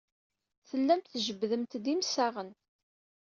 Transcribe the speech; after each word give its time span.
Tellamt 0.69 1.11
tjebbdemt-d 1.23 1.85
imsaɣen. 1.93 2.49